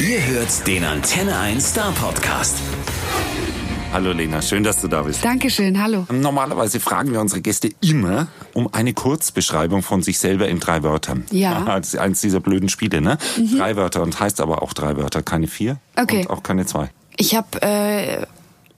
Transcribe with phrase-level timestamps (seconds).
[0.00, 2.58] Ihr hört den Antenne 1 Star Podcast.
[3.92, 5.24] Hallo Lena, schön, dass du da bist.
[5.24, 6.06] Dankeschön, hallo.
[6.10, 11.24] Normalerweise fragen wir unsere Gäste immer um eine Kurzbeschreibung von sich selber in drei Wörtern.
[11.30, 11.60] Ja.
[11.80, 13.18] Das ist eins dieser blöden Spiele, ne?
[13.56, 16.20] Drei Wörter und heißt aber auch drei Wörter, keine vier Okay.
[16.20, 16.90] und auch keine zwei.
[17.16, 18.24] Ich habe äh,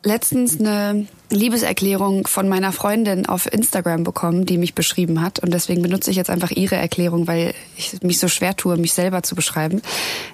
[0.03, 5.39] letztens eine Liebeserklärung von meiner Freundin auf Instagram bekommen, die mich beschrieben hat.
[5.41, 8.93] Und deswegen benutze ich jetzt einfach ihre Erklärung, weil ich mich so schwer tue, mich
[8.93, 9.83] selber zu beschreiben.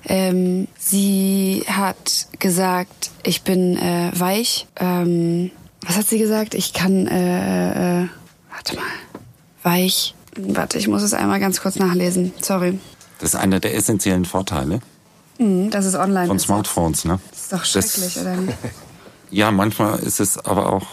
[0.06, 4.66] Ähm, sie hat gesagt, ich bin äh, weich.
[4.76, 5.50] Ähm,
[5.86, 6.54] was hat sie gesagt?
[6.54, 8.08] Ich kann, äh, äh,
[8.52, 8.82] warte mal,
[9.62, 10.14] weich.
[10.36, 12.32] Warte, ich muss es einmal ganz kurz nachlesen.
[12.42, 12.78] Sorry.
[13.20, 14.80] Das ist einer der essentiellen Vorteile
[15.40, 16.26] Mhm, Das ist online.
[16.26, 16.44] von ist.
[16.44, 17.20] Smartphones, ne?
[17.30, 18.58] Das ist doch schrecklich, oder nicht?
[19.30, 20.86] Ja, manchmal ist es aber auch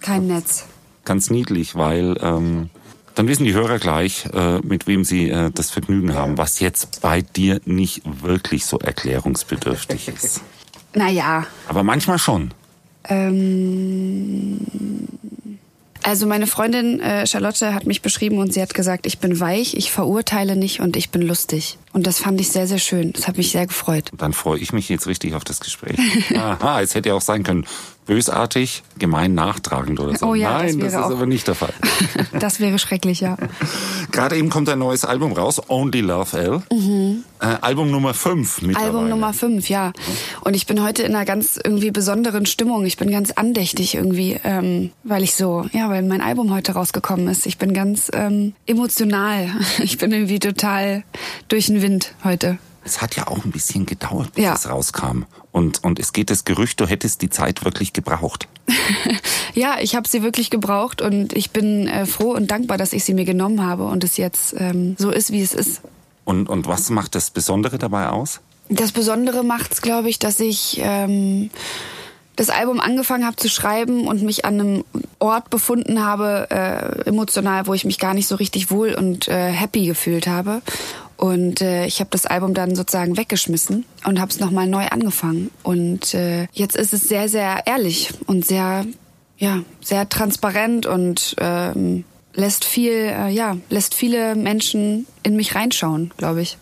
[0.00, 0.64] Kein Netz.
[1.04, 2.70] ganz niedlich, weil ähm,
[3.14, 7.00] dann wissen die Hörer gleich, äh, mit wem sie äh, das Vergnügen haben, was jetzt
[7.02, 10.40] bei dir nicht wirklich so erklärungsbedürftig ist.
[10.94, 12.52] Naja, Aber manchmal schon.
[13.04, 14.58] Ähm,
[16.02, 19.74] also meine Freundin äh, Charlotte hat mich beschrieben und sie hat gesagt, ich bin weich,
[19.74, 21.78] ich verurteile nicht und ich bin lustig.
[21.92, 23.12] Und das fand ich sehr, sehr schön.
[23.12, 24.10] Das hat mich sehr gefreut.
[24.16, 25.98] Dann freue ich mich jetzt richtig auf das Gespräch.
[26.34, 27.66] Aha, es hätte ja auch sein können,
[28.06, 30.26] bösartig, gemein nachtragend oder so.
[30.26, 31.72] Oh ja, das Nein, das, wäre ist aber nicht der Fall.
[32.38, 33.36] Das wäre schrecklich, ja.
[34.10, 36.62] Gerade eben kommt ein neues Album raus, Only Love L.
[37.40, 38.90] Äh, Album Nummer 5 mittlerweile.
[38.90, 38.96] Mhm.
[38.96, 39.92] Album Nummer 5, ja.
[40.40, 42.84] Und ich bin heute in einer ganz irgendwie besonderen Stimmung.
[42.86, 47.28] Ich bin ganz andächtig irgendwie, ähm, weil ich so, ja, weil mein Album heute rausgekommen
[47.28, 47.46] ist.
[47.46, 49.50] Ich bin ganz ähm, emotional.
[49.82, 51.04] Ich bin irgendwie total
[51.48, 52.56] durch den Wind heute.
[52.84, 54.54] Es hat ja auch ein bisschen gedauert, bis Ja.
[54.54, 55.24] es rauskam.
[55.52, 58.48] Und, und es geht das Gerücht, du hättest die Zeit wirklich gebraucht.
[59.54, 63.04] Ja, ich habe sie wirklich gebraucht und ich bin äh, froh und dankbar, dass ich
[63.04, 65.82] sie mir genommen habe und es jetzt ähm, so ist, wie es ist.
[66.24, 68.40] Und, und was macht das Besondere dabei aus?
[68.70, 71.50] Das Besondere macht's, glaube ich, dass ich ähm,
[72.36, 74.84] das Album angefangen habe zu schreiben und mich an einem
[75.18, 79.50] Ort befunden habe, äh, emotional, wo ich mich gar nicht so richtig wohl und äh,
[79.50, 80.62] happy gefühlt habe.
[81.22, 85.52] Und äh, ich habe das Album dann sozusagen weggeschmissen und habe es nochmal neu angefangen.
[85.62, 88.86] Und äh, jetzt ist es sehr, sehr ehrlich und sehr,
[89.38, 92.02] ja, sehr transparent und ähm,
[92.34, 96.58] lässt viel, äh, ja, lässt viele Menschen in mich reinschauen, glaube ich.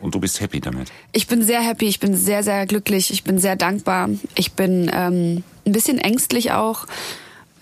[0.00, 0.90] Und du bist happy damit.
[1.12, 4.08] Ich bin sehr happy, ich bin sehr, sehr glücklich, ich bin sehr dankbar.
[4.36, 6.86] Ich bin ähm, ein bisschen ängstlich auch.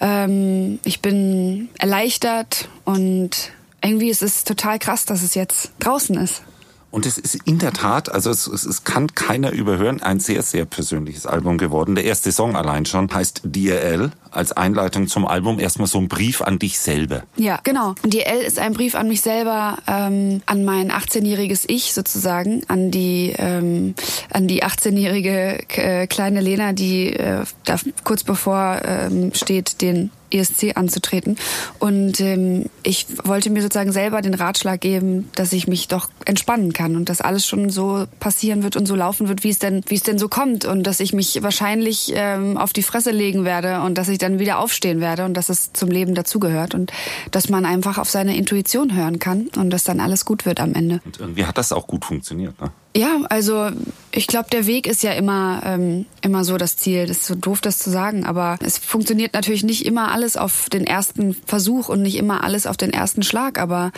[0.00, 3.50] Ähm, ich bin erleichtert und
[3.86, 6.42] irgendwie ist es total krass, dass es jetzt draußen ist.
[6.90, 10.42] Und es ist in der Tat, also es, es, es kann keiner überhören, ein sehr,
[10.42, 11.94] sehr persönliches Album geworden.
[11.94, 16.42] Der erste Song allein schon heißt DRL als Einleitung zum Album erstmal so ein Brief
[16.42, 17.22] an dich selber.
[17.36, 17.94] Ja, genau.
[18.04, 23.34] DL ist ein Brief an mich selber, ähm, an mein 18-jähriges Ich sozusagen, an die
[23.36, 23.94] ähm,
[24.30, 30.76] an die 18-jährige äh, kleine Lena, die äh, da kurz bevor ähm, steht, den ESC
[30.76, 31.36] anzutreten.
[31.78, 36.72] Und ähm, ich wollte mir sozusagen selber den Ratschlag geben, dass ich mich doch entspannen
[36.72, 39.82] kann und dass alles schon so passieren wird und so laufen wird, wie es denn,
[39.86, 43.44] wie es denn so kommt und dass ich mich wahrscheinlich ähm, auf die Fresse legen
[43.44, 46.92] werde und dass ich dann wieder aufstehen werde und dass es zum Leben dazugehört und
[47.30, 50.74] dass man einfach auf seine Intuition hören kann und dass dann alles gut wird am
[50.74, 51.00] Ende.
[51.04, 52.60] Und irgendwie hat das auch gut funktioniert.
[52.60, 52.70] Ne?
[52.96, 53.70] Ja, also
[54.10, 57.06] ich glaube, der Weg ist ja immer ähm, immer so das Ziel.
[57.06, 60.68] Das ist so doof, das zu sagen, aber es funktioniert natürlich nicht immer alles auf
[60.70, 63.58] den ersten Versuch und nicht immer alles auf den ersten Schlag.
[63.58, 63.92] Aber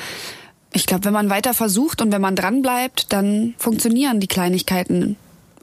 [0.73, 5.17] ich glaube, wenn man weiter versucht und wenn man dran bleibt, dann funktionieren die Kleinigkeiten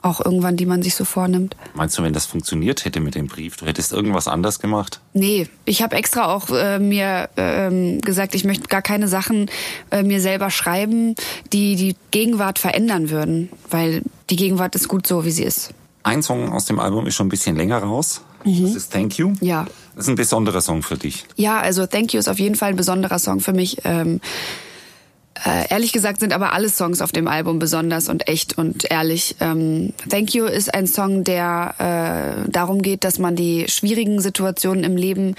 [0.06, 1.56] auch irgendwann, die man sich so vornimmt.
[1.74, 5.02] Meinst du, wenn das funktioniert hätte mit dem Brief, du hättest irgendwas anders gemacht?
[5.14, 9.50] Nee, ich habe extra auch äh, mir ähm, gesagt, ich möchte gar keine Sachen
[9.90, 11.16] äh, mir selber schreiben,
[11.52, 15.72] die die Gegenwart verändern würden, weil die Gegenwart ist gut so, wie sie ist.
[16.04, 18.22] Ein Song aus dem Album ist schon ein bisschen länger raus.
[18.46, 19.34] Das ist Thank You.
[19.42, 19.66] Ja.
[19.96, 21.26] Das ist ein besonderer Song für dich.
[21.36, 23.78] Ja, also Thank You ist auf jeden Fall ein besonderer Song für mich.
[23.86, 24.22] Ähm,
[25.44, 29.36] äh, ehrlich gesagt sind aber alle Songs auf dem Album besonders und echt und ehrlich.
[29.42, 34.84] Ähm, Thank You ist ein Song, der äh, darum geht, dass man die schwierigen Situationen
[34.84, 35.36] im Leben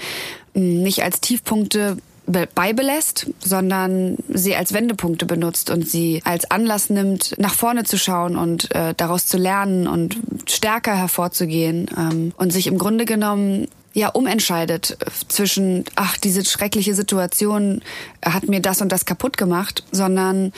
[0.53, 6.89] mh, nicht als Tiefpunkte be- beibelässt, sondern sie als Wendepunkte benutzt und sie als Anlass
[6.89, 10.17] nimmt, nach vorne zu schauen und äh, daraus zu lernen und
[10.47, 13.67] stärker hervorzugehen ähm, und sich im Grunde genommen
[13.97, 14.97] ja umentscheidet
[15.27, 17.81] zwischen ach diese schreckliche Situation
[18.23, 20.53] hat mir das und das kaputt gemacht, sondern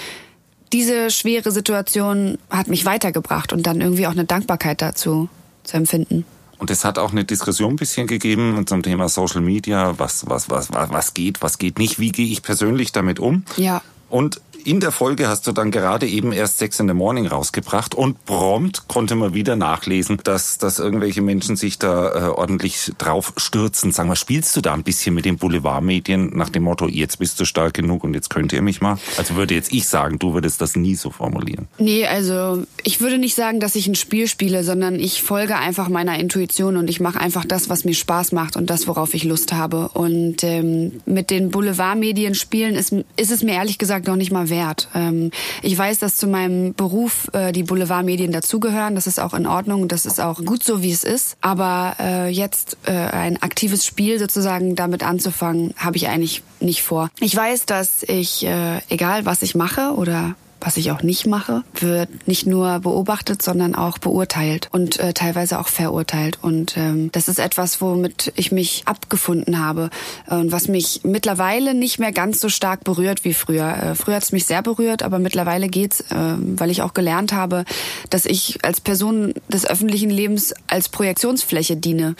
[0.73, 5.29] diese schwere Situation hat mich weitergebracht und dann irgendwie auch eine Dankbarkeit dazu
[5.63, 6.25] zu empfinden.
[6.57, 10.49] Und es hat auch eine Diskussion ein bisschen gegeben zum Thema Social Media, was, was,
[10.49, 13.45] was, was, was geht, was geht nicht, wie gehe ich persönlich damit um.
[13.55, 13.81] Ja.
[14.09, 17.95] Und in der Folge hast du dann gerade eben erst Sex in the Morning rausgebracht
[17.95, 23.33] und prompt konnte man wieder nachlesen, dass, dass irgendwelche Menschen sich da äh, ordentlich drauf
[23.37, 23.91] stürzen.
[23.91, 27.39] Sag mal, spielst du da ein bisschen mit den Boulevardmedien nach dem Motto, jetzt bist
[27.39, 28.97] du stark genug und jetzt könnt ihr mich mal?
[29.17, 31.67] Also würde jetzt ich sagen, du würdest das nie so formulieren.
[31.77, 35.89] Nee, also ich würde nicht sagen, dass ich ein Spiel spiele, sondern ich folge einfach
[35.89, 39.23] meiner Intuition und ich mache einfach das, was mir Spaß macht und das, worauf ich
[39.23, 39.89] Lust habe.
[39.89, 44.48] Und ähm, mit den Boulevardmedien spielen ist, ist es mir ehrlich gesagt noch nicht mal
[44.49, 44.87] wert.
[44.95, 45.31] Ähm,
[45.61, 48.95] ich weiß, dass zu meinem Beruf äh, die Boulevardmedien dazugehören.
[48.95, 49.87] Das ist auch in Ordnung.
[49.87, 51.37] Das ist auch gut so, wie es ist.
[51.41, 57.09] Aber äh, jetzt äh, ein aktives Spiel sozusagen damit anzufangen, habe ich eigentlich nicht vor.
[57.19, 58.45] Ich weiß, dass ich,
[58.89, 63.75] egal was ich mache oder was ich auch nicht mache, wird nicht nur beobachtet, sondern
[63.75, 66.39] auch beurteilt und äh, teilweise auch verurteilt.
[66.41, 69.89] Und ähm, das ist etwas, womit ich mich abgefunden habe
[70.27, 73.75] und was mich mittlerweile nicht mehr ganz so stark berührt wie früher.
[73.77, 77.33] Äh, früher hat es mich sehr berührt, aber mittlerweile geht's, äh, weil ich auch gelernt
[77.33, 77.65] habe,
[78.09, 82.15] dass ich als Person des öffentlichen Lebens als Projektionsfläche diene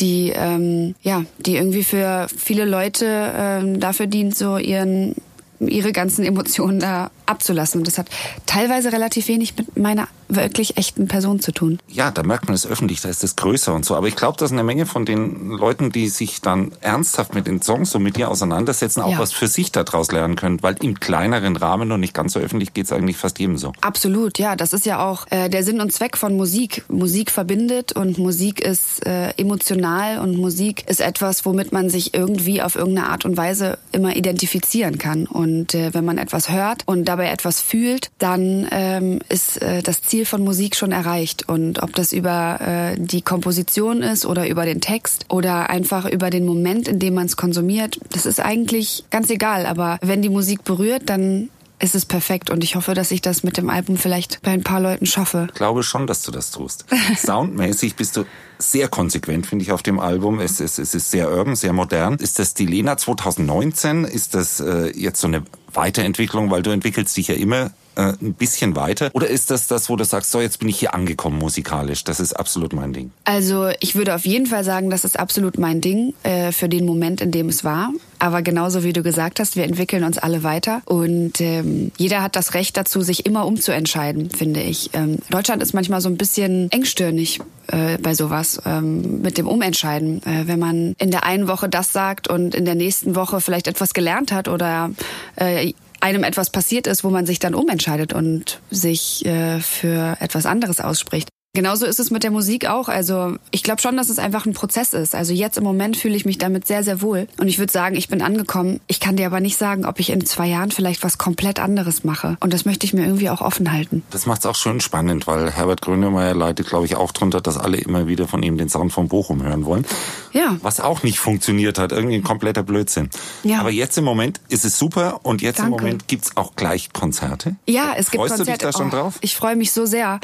[0.00, 5.14] die ähm, ja die irgendwie für viele Leute ähm, dafür dient so ihren
[5.60, 7.80] ihre ganzen Emotionen da abzulassen.
[7.80, 8.08] Und das hat
[8.46, 11.78] teilweise relativ wenig mit meiner wirklich echten Person zu tun.
[11.88, 13.94] Ja, da merkt man es öffentlich, da ist es größer und so.
[13.94, 17.62] Aber ich glaube, dass eine Menge von den Leuten, die sich dann ernsthaft mit den
[17.62, 19.18] Songs so mit dir auseinandersetzen, auch ja.
[19.18, 20.62] was für sich daraus lernen können.
[20.62, 23.72] Weil im kleineren Rahmen und nicht ganz so öffentlich geht es eigentlich fast jedem so.
[23.80, 24.56] Absolut, ja.
[24.56, 26.84] Das ist ja auch äh, der Sinn und Zweck von Musik.
[26.88, 32.62] Musik verbindet und Musik ist äh, emotional und Musik ist etwas, womit man sich irgendwie
[32.62, 35.26] auf irgendeine Art und Weise immer identifizieren kann.
[35.26, 40.02] Und äh, wenn man etwas hört und dabei etwas fühlt, dann ähm, ist äh, das
[40.02, 41.48] Ziel von Musik schon erreicht.
[41.48, 46.30] Und ob das über äh, die Komposition ist oder über den Text oder einfach über
[46.30, 49.66] den Moment, in dem man es konsumiert, das ist eigentlich ganz egal.
[49.66, 51.50] Aber wenn die Musik berührt, dann
[51.84, 54.64] ist es perfekt und ich hoffe, dass ich das mit dem Album vielleicht bei ein
[54.64, 55.46] paar Leuten schaffe.
[55.50, 56.86] Ich glaube schon, dass du das tust.
[57.16, 58.24] Soundmäßig bist du
[58.58, 60.40] sehr konsequent, finde ich, auf dem Album.
[60.40, 62.14] Es, es, es ist sehr urban, sehr modern.
[62.14, 64.04] Ist das die Lena 2019?
[64.04, 68.34] Ist das äh, jetzt so eine Weiterentwicklung, weil du entwickelst dich ja immer äh, ein
[68.34, 69.10] bisschen weiter?
[69.12, 72.20] Oder ist das das, wo du sagst, so jetzt bin ich hier angekommen musikalisch, das
[72.20, 73.10] ist absolut mein Ding?
[73.24, 76.86] Also ich würde auf jeden Fall sagen, das ist absolut mein Ding äh, für den
[76.86, 77.90] Moment, in dem es war.
[78.18, 82.36] Aber genauso wie du gesagt hast, wir entwickeln uns alle weiter und ähm, jeder hat
[82.36, 84.90] das Recht dazu, sich immer umzuentscheiden, finde ich.
[84.94, 90.22] Ähm, Deutschland ist manchmal so ein bisschen engstirnig äh, bei sowas ähm, mit dem Umentscheiden.
[90.24, 93.68] Äh, wenn man in der einen Woche das sagt und in der nächsten Woche vielleicht
[93.68, 94.90] etwas gelernt hat oder
[95.36, 95.72] äh,
[96.04, 100.80] einem etwas passiert ist, wo man sich dann umentscheidet und sich äh, für etwas anderes
[100.80, 101.30] ausspricht.
[101.54, 102.88] Genauso ist es mit der Musik auch.
[102.88, 105.14] Also ich glaube schon, dass es einfach ein Prozess ist.
[105.14, 107.28] Also jetzt im Moment fühle ich mich damit sehr, sehr wohl.
[107.38, 108.80] Und ich würde sagen, ich bin angekommen.
[108.88, 112.02] Ich kann dir aber nicht sagen, ob ich in zwei Jahren vielleicht was komplett anderes
[112.02, 112.36] mache.
[112.40, 114.02] Und das möchte ich mir irgendwie auch offen halten.
[114.10, 117.56] Das macht es auch schön spannend, weil Herbert Grönemeyer leidet, glaube ich, auch drunter, dass
[117.56, 119.86] alle immer wieder von ihm den Sound von Bochum hören wollen.
[120.32, 120.56] Ja.
[120.60, 121.92] Was auch nicht funktioniert hat.
[121.92, 123.10] Irgendwie ein kompletter Blödsinn.
[123.44, 123.60] Ja.
[123.60, 125.76] Aber jetzt im Moment ist es super und jetzt Danke.
[125.76, 127.54] im Moment gibt's auch gleich Konzerte.
[127.66, 128.50] Ja, es gibt Freust Konzerte.
[128.50, 129.18] Freust du dich da schon oh, drauf?
[129.20, 130.18] Ich freue mich so sehr.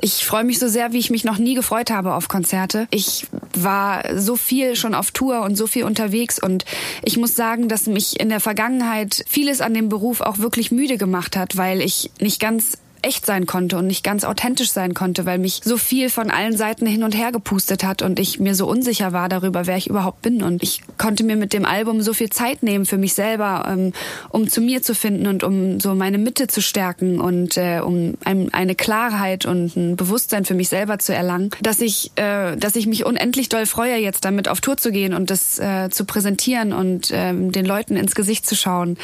[0.00, 2.86] Ich freue mich so sehr, wie ich mich noch nie gefreut habe auf Konzerte.
[2.90, 6.64] Ich war so viel schon auf Tour und so viel unterwegs und
[7.02, 10.96] ich muss sagen, dass mich in der Vergangenheit vieles an dem Beruf auch wirklich müde
[10.96, 15.26] gemacht hat, weil ich nicht ganz echt sein konnte und nicht ganz authentisch sein konnte,
[15.26, 18.54] weil mich so viel von allen Seiten hin und her gepustet hat und ich mir
[18.54, 20.42] so unsicher war darüber, wer ich überhaupt bin.
[20.42, 23.92] Und ich konnte mir mit dem Album so viel Zeit nehmen für mich selber, ähm,
[24.30, 28.14] um zu mir zu finden und um so meine Mitte zu stärken und äh, um
[28.24, 32.86] eine Klarheit und ein Bewusstsein für mich selber zu erlangen, dass ich, äh, dass ich
[32.86, 36.72] mich unendlich doll freue, jetzt damit auf Tour zu gehen und das äh, zu präsentieren
[36.72, 38.96] und ähm, den Leuten ins Gesicht zu schauen,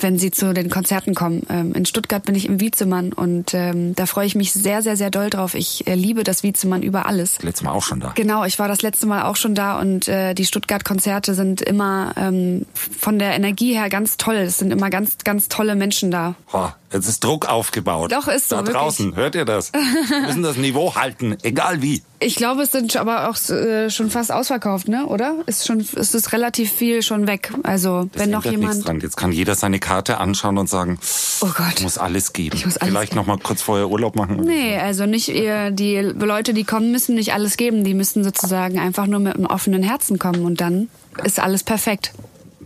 [0.00, 1.46] wenn sie zu den Konzerten kommen.
[1.48, 4.80] Ähm, in Stuttgart bin ich im Wiezemann und und ähm, da freue ich mich sehr,
[4.80, 5.54] sehr, sehr doll drauf.
[5.54, 7.42] Ich äh, liebe das Wiezemann über alles.
[7.42, 8.12] Letztes Mal auch schon da.
[8.14, 12.14] Genau, ich war das letzte Mal auch schon da und äh, die Stuttgart-Konzerte sind immer
[12.16, 14.36] ähm, von der Energie her ganz toll.
[14.36, 16.36] Es sind immer ganz, ganz tolle Menschen da.
[16.54, 18.12] Oh, jetzt ist Druck aufgebaut.
[18.12, 18.56] Doch, ist so.
[18.56, 19.22] Da draußen, wirklich.
[19.22, 19.72] hört ihr das?
[19.72, 22.02] Wir müssen das Niveau halten, egal wie.
[22.20, 25.06] Ich glaube, es sind aber auch äh, schon fast ausverkauft, ne?
[25.06, 25.36] Oder?
[25.46, 27.52] Ist schon, ist es relativ viel schon weg.
[27.64, 28.86] Also das wenn noch jemand.
[28.86, 29.00] Dran.
[29.00, 30.98] Jetzt kann jeder seine Karte anschauen und sagen,
[31.40, 32.56] oh Gott, ich muss alles geben.
[32.56, 34.36] Ich muss alles Vielleicht noch mal kurz vorher Urlaub machen.
[34.36, 37.84] Nee, also nicht ihr, die Leute, die kommen, müssen nicht alles geben.
[37.84, 40.88] Die müssen sozusagen einfach nur mit einem offenen Herzen kommen und dann
[41.24, 42.12] ist alles perfekt.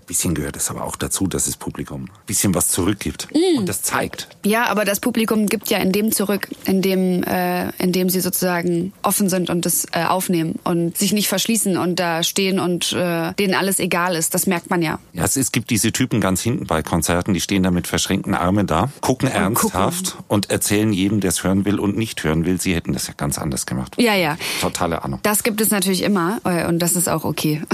[0.08, 3.58] Bisschen gehört es aber auch dazu, dass das Publikum ein bisschen was zurückgibt Mm.
[3.58, 4.28] und das zeigt.
[4.44, 8.20] Ja, aber das Publikum gibt ja in dem zurück, in dem, äh, in dem sie
[8.20, 12.92] sozusagen offen sind und das äh, aufnehmen und sich nicht verschließen und da stehen und
[12.92, 14.34] äh, denen alles egal ist.
[14.34, 14.98] Das merkt man ja.
[15.12, 18.34] Ja, es, es gibt diese Typen ganz hinten bei Konzerten, die stehen da mit verschränkten
[18.34, 22.60] Armen da, gucken ernsthaft und erzählen jedem, der es hören will und nicht hören will,
[22.60, 23.94] sie hätten das ja ganz anders gemacht.
[23.98, 24.36] Ja, ja.
[24.60, 25.20] Totale Ahnung.
[25.22, 27.62] Das gibt es natürlich immer äh, und das ist auch okay.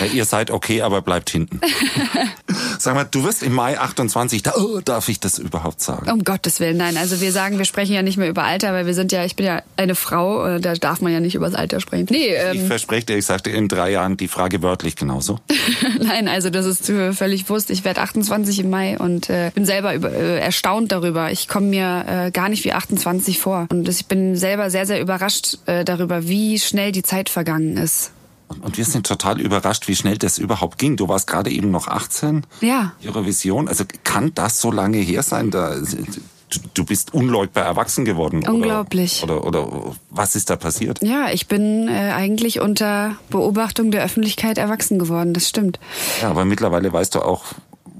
[0.00, 1.60] Ja, ihr seid okay, aber bleibt hinten.
[2.78, 6.10] Sag mal, du wirst im Mai 28, da, oh, darf ich das überhaupt sagen?
[6.10, 6.96] Um Gottes Willen, nein.
[6.96, 9.36] Also wir sagen, wir sprechen ja nicht mehr über Alter, weil wir sind ja, ich
[9.36, 12.06] bin ja eine Frau, äh, da darf man ja nicht über das Alter sprechen.
[12.10, 15.38] Nee, Ich ähm, verspreche dir, ich sagte in drei Jahren die Frage wörtlich genauso.
[16.00, 17.70] nein, also das ist äh, völlig wurscht.
[17.70, 21.30] Ich werde 28 im Mai und äh, bin selber über, äh, erstaunt darüber.
[21.30, 23.66] Ich komme mir äh, gar nicht wie 28 vor.
[23.70, 28.12] Und ich bin selber sehr, sehr überrascht äh, darüber, wie schnell die Zeit vergangen ist.
[28.48, 30.96] Und, wir sind total überrascht, wie schnell das überhaupt ging.
[30.96, 32.44] Du warst gerade eben noch 18.
[32.60, 32.92] Ja.
[33.04, 35.50] Eurovision, also kann das so lange her sein?
[35.50, 35.74] Da,
[36.74, 38.40] du, bist unleugbar erwachsen geworden.
[38.42, 39.22] oder- Unglaublich.
[39.22, 39.68] Oder, oder,
[40.10, 41.00] was ist da passiert?
[41.02, 45.34] Ja, ich bin äh, eigentlich unter Beobachtung der Öffentlichkeit erwachsen geworden.
[45.34, 45.80] Das stimmt.
[46.22, 47.44] Ja, aber mittlerweile weißt du auch,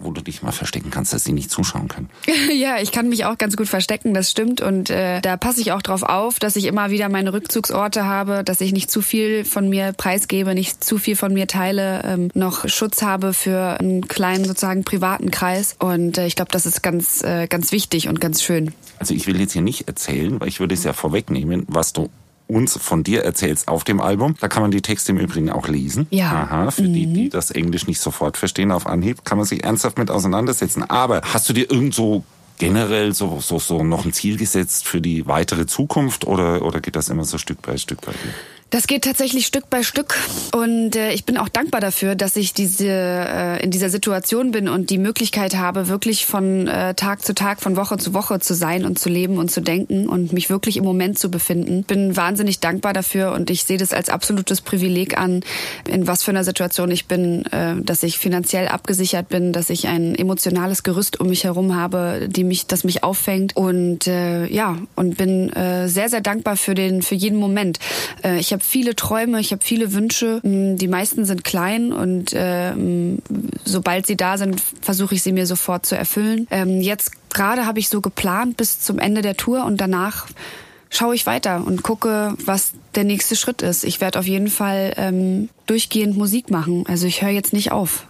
[0.06, 2.08] wo du dich mal verstecken kannst, dass sie nicht zuschauen können.
[2.56, 4.60] Ja, ich kann mich auch ganz gut verstecken, das stimmt.
[4.60, 8.44] Und äh, da passe ich auch drauf auf, dass ich immer wieder meine Rückzugsorte habe,
[8.44, 12.30] dass ich nicht zu viel von mir preisgebe, nicht zu viel von mir teile, ähm,
[12.34, 15.76] noch Schutz habe für einen kleinen sozusagen privaten Kreis.
[15.78, 18.72] Und äh, ich glaube, das ist ganz, äh, ganz wichtig und ganz schön.
[18.98, 22.08] Also ich will jetzt hier nicht erzählen, weil ich würde es ja vorwegnehmen, was du
[22.48, 24.34] uns von dir erzählst auf dem Album.
[24.40, 26.06] Da kann man die Texte im Übrigen auch lesen.
[26.10, 26.30] Ja.
[26.30, 29.98] Aha, für die, die das Englisch nicht sofort verstehen auf Anhieb, kann man sich ernsthaft
[29.98, 30.84] mit auseinandersetzen.
[30.84, 32.24] Aber hast du dir irgend so
[32.58, 36.96] generell so, so, so noch ein Ziel gesetzt für die weitere Zukunft oder, oder geht
[36.96, 38.32] das immer so Stück bei Stück bei dir?
[38.70, 40.16] Das geht tatsächlich Stück bei Stück
[40.52, 44.68] und äh, ich bin auch dankbar dafür, dass ich diese äh, in dieser Situation bin
[44.68, 48.54] und die Möglichkeit habe, wirklich von äh, Tag zu Tag, von Woche zu Woche zu
[48.54, 51.84] sein und zu leben und zu denken und mich wirklich im Moment zu befinden.
[51.84, 55.42] Bin wahnsinnig dankbar dafür und ich sehe das als absolutes Privileg an,
[55.86, 59.86] in was für einer Situation ich bin, äh, dass ich finanziell abgesichert bin, dass ich
[59.86, 64.76] ein emotionales Gerüst um mich herum habe, die mich, das mich auffängt und äh, ja
[64.96, 67.78] und bin äh, sehr sehr dankbar für den für jeden Moment.
[68.24, 70.40] Äh, ich habe viele Träume, ich habe viele Wünsche.
[70.42, 73.18] Mm, Die meisten sind klein und ähm,
[73.64, 76.46] sobald sie da sind, versuche ich sie mir sofort zu erfüllen.
[76.50, 80.26] Ähm, jetzt gerade habe ich so geplant bis zum Ende der Tour und danach
[80.88, 83.84] schaue ich weiter und gucke, was der nächste Schritt ist.
[83.84, 86.84] Ich werde auf jeden Fall ähm, durchgehend Musik machen.
[86.88, 88.06] Also ich höre jetzt nicht auf.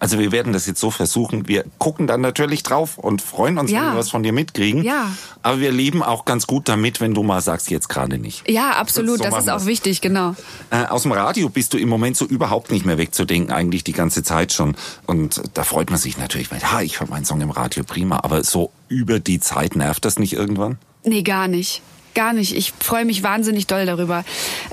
[0.00, 1.46] Also wir werden das jetzt so versuchen.
[1.46, 3.80] Wir gucken dann natürlich drauf und freuen uns, Ja.
[3.82, 4.82] wenn wir was von dir mitkriegen.
[4.82, 5.10] Ja.
[5.42, 8.48] Aber wir leben auch ganz gut damit, wenn du mal sagst, jetzt gerade nicht.
[8.50, 9.18] Ja, absolut.
[9.18, 10.34] So das ist auch wichtig, genau.
[10.70, 13.92] Äh, aus dem Radio bist du im Moment so überhaupt nicht mehr wegzudenken, eigentlich die
[13.92, 14.74] ganze Zeit schon.
[15.06, 18.20] Und da freut man sich natürlich, weil, ha, ich höre meinen Song im Radio prima.
[18.22, 20.78] Aber so über die Zeit nervt das nicht irgendwann?
[21.04, 21.82] Nee, gar nicht.
[22.14, 22.56] Gar nicht.
[22.56, 24.24] Ich freue mich wahnsinnig doll darüber.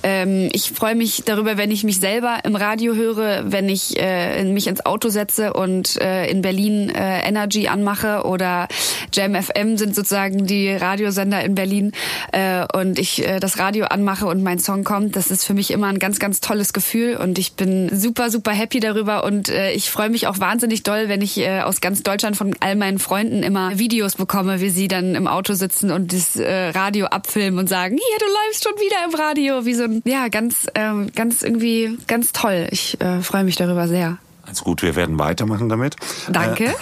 [0.02, 4.44] Ähm, ich freue mich darüber, wenn ich mich selber im Radio höre, wenn ich äh,
[4.44, 8.68] mich ins Auto setze und äh, in Berlin äh, Energy anmache oder
[9.14, 11.92] Jam FM sind sozusagen die Radiosender in Berlin
[12.32, 15.16] äh, und ich äh, das Radio anmache und mein Song kommt.
[15.16, 18.52] Das ist für mich immer ein ganz, ganz tolles Gefühl und ich bin super, super
[18.52, 22.36] happy darüber und äh, ich freue mich auch wahnsinnig doll, wenn ich aus ganz Deutschland
[22.36, 26.38] von all meinen Freunden immer Videos bekomme, wie sie dann im Auto sitzen und das
[26.38, 29.66] Radio abfilmen und sagen, hier, du läufst schon wieder im Radio.
[29.66, 32.68] Wie so ein, ja, ganz, ähm, ganz irgendwie, ganz toll.
[32.72, 34.18] Ich äh, freue mich darüber sehr.
[34.44, 35.98] Also gut, wir werden weitermachen damit.
[36.32, 36.74] Danke.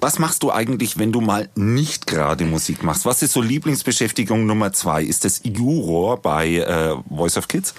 [0.00, 3.04] Was machst du eigentlich, wenn du mal nicht gerade Musik machst?
[3.04, 5.02] Was ist so Lieblingsbeschäftigung Nummer zwei?
[5.02, 7.74] Ist das Juror bei äh, Voice of Kids?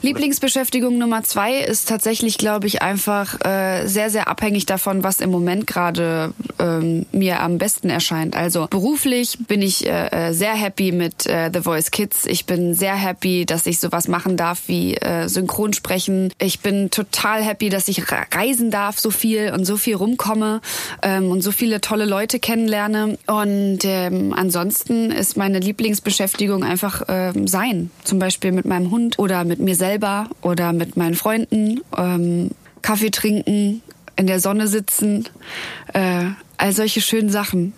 [0.00, 5.30] Lieblingsbeschäftigung Nummer zwei ist tatsächlich, glaube ich, einfach äh, sehr, sehr abhängig davon, was im
[5.30, 8.36] Moment gerade ähm, mir am besten erscheint.
[8.36, 12.26] Also beruflich bin ich äh, äh, sehr happy mit äh, The Voice Kids.
[12.26, 16.32] Ich bin sehr happy, dass ich sowas machen darf wie äh, Synchronsprechen.
[16.38, 20.60] Ich bin total happy, dass ich re- reisen darf so viel und so viel rumkomme
[21.02, 23.18] ähm, und so viele tolle Leute kennenlerne.
[23.26, 27.90] Und ähm, ansonsten ist meine Lieblingsbeschäftigung einfach ähm, sein.
[28.04, 31.80] Zum Beispiel mit meinem Hund oder mit mir selber oder mit meinen Freunden.
[31.96, 32.50] Ähm,
[32.82, 33.82] Kaffee trinken,
[34.16, 35.26] in der Sonne sitzen.
[35.94, 36.26] Äh,
[36.58, 37.72] all solche schönen Sachen.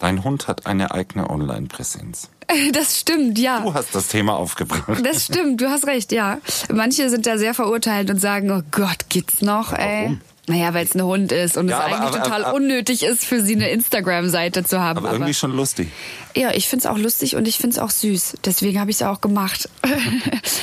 [0.00, 2.30] Dein Hund hat eine eigene Online-Präsenz.
[2.72, 3.60] Das stimmt, ja.
[3.60, 5.02] Du hast das Thema aufgebracht.
[5.02, 6.38] Das stimmt, du hast recht, ja.
[6.70, 10.18] Manche sind da sehr verurteilt und sagen, oh Gott, geht's noch, ey.
[10.46, 13.02] Naja, weil es ein Hund ist und Ja, es aber- eigentlich aber- total aber- unnötig
[13.02, 14.98] ist, für sie eine Instagram-Seite zu haben.
[14.98, 15.88] Aber irgendwie schon lustig.
[16.36, 18.34] Ja, ich find's auch lustig und ich find's auch süß.
[18.44, 19.68] Deswegen habe ich es auch gemacht.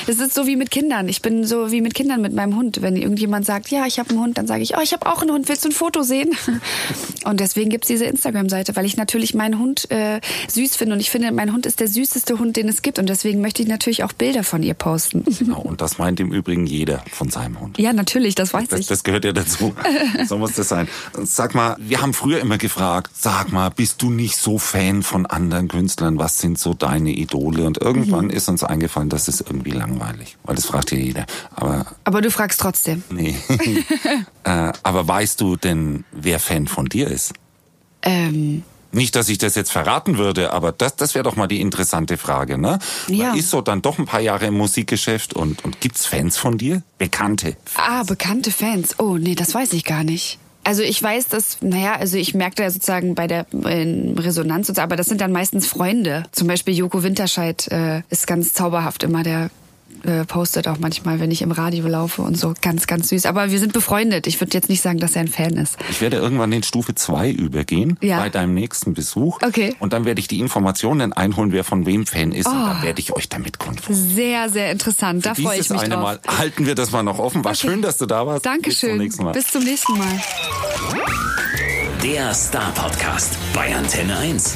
[0.07, 1.07] Das ist so wie mit Kindern.
[1.07, 2.81] Ich bin so wie mit Kindern mit meinem Hund.
[2.81, 5.21] Wenn irgendjemand sagt, ja, ich habe einen Hund, dann sage ich, oh, ich habe auch
[5.21, 5.47] einen Hund.
[5.47, 6.31] Willst du ein Foto sehen?
[7.23, 10.19] Und deswegen gibt's diese Instagram-Seite, weil ich natürlich meinen Hund äh,
[10.49, 10.95] süß finde.
[10.95, 12.97] Und ich finde, mein Hund ist der süßeste Hund, den es gibt.
[12.99, 15.23] Und deswegen möchte ich natürlich auch Bilder von ihr posten.
[15.39, 17.77] Genau, und das meint im Übrigen jeder von seinem Hund.
[17.77, 18.87] Ja, natürlich, das weiß Das, ich.
[18.87, 19.70] das gehört ja dazu.
[20.27, 20.87] So muss das sein.
[21.23, 25.25] Sag mal, wir haben früher immer gefragt, sag mal, bist du nicht so Fan von
[25.25, 26.17] anderen Künstlern?
[26.19, 27.63] Was sind so deine Idole?
[27.65, 28.31] Und irgendwann Mhm.
[28.31, 30.37] ist uns eingefallen, das ist irgendwie langweilig.
[30.43, 31.25] Weil das fragt ja jeder.
[31.55, 33.03] Aber Aber du fragst trotzdem.
[33.09, 33.35] nee.
[34.43, 37.33] äh, aber weißt du denn, wer Fan von dir ist?
[38.03, 41.61] Ähm, Nicht, dass ich das jetzt verraten würde, aber das, das wäre doch mal die
[41.61, 42.79] interessante Frage, ne?
[43.07, 43.29] Ja.
[43.29, 46.57] Man ist so dann doch ein paar Jahre im Musikgeschäft und, und gibt's Fans von
[46.57, 46.83] dir?
[46.97, 47.55] Bekannte?
[47.75, 48.99] Ah, bekannte Fans.
[48.99, 50.39] Oh, nee, das weiß ich gar nicht.
[50.63, 54.81] Also ich weiß, dass, naja, also ich merke da sozusagen bei der Resonanz, und so,
[54.81, 56.23] aber das sind dann meistens Freunde.
[56.31, 59.49] Zum Beispiel Joko Winterscheid äh, ist ganz zauberhaft immer, der
[60.03, 62.53] äh, postet auch manchmal, wenn ich im Radio laufe und so.
[62.61, 63.25] Ganz, ganz süß.
[63.25, 64.27] Aber wir sind befreundet.
[64.27, 65.77] Ich würde jetzt nicht sagen, dass er ein Fan ist.
[65.89, 68.19] Ich werde irgendwann in Stufe 2 übergehen Ja.
[68.19, 69.39] bei deinem nächsten Besuch.
[69.43, 69.75] Okay.
[69.79, 72.47] Und dann werde ich die Informationen einholen, wer von wem Fan ist.
[72.47, 72.65] Und Oh.
[72.65, 74.09] dann werde ich euch damit konfrontieren.
[74.15, 75.25] Sehr, sehr interessant.
[75.25, 76.03] Da freue ich mich eine drauf.
[76.03, 77.43] Mal halten wir das mal noch offen.
[77.43, 77.67] War Okay.
[77.67, 78.45] schön, dass du da warst.
[78.45, 78.97] Dankeschön.
[78.97, 79.31] Bis zum nächsten Mal.
[79.33, 80.21] Bis zum nächsten Mal.
[82.03, 84.55] Der Star Podcast bei Antenne 1.